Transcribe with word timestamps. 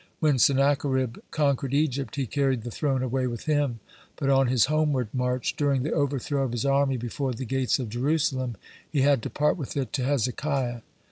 When 0.19 0.39
Sennacherib 0.39 1.17
conquered 1.29 1.75
Egypt, 1.75 2.15
he 2.15 2.25
carried 2.25 2.63
the 2.63 2.71
throne 2.71 3.03
away 3.03 3.27
with 3.27 3.43
him, 3.45 3.81
but, 4.15 4.31
on 4.31 4.47
his 4.47 4.65
homeward 4.65 5.09
march, 5.13 5.55
during 5.55 5.83
the 5.83 5.93
overthrow 5.93 6.43
of 6.43 6.53
his 6.53 6.65
army 6.65 6.97
before 6.97 7.33
the 7.33 7.45
gates 7.45 7.77
of 7.77 7.87
Jerusalem, 7.89 8.57
he 8.89 9.01
had 9.01 9.21
to 9.21 9.29
part 9.29 9.57
with 9.57 9.77
it 9.77 9.93
to 9.93 10.03
Hezekiah. 10.03 10.81